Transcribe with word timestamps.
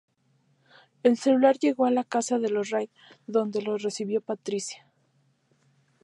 El 1.03 1.15
celular 1.15 1.59
llegó 1.59 1.85
a 1.85 1.91
la 1.91 2.03
casa 2.03 2.39
de 2.39 2.49
los 2.49 2.71
Reid, 2.71 2.89
donde 3.27 3.61
lo 3.61 3.77
recibió 3.77 4.19
Patricia. 4.19 4.87